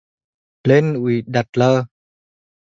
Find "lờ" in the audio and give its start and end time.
1.57-1.83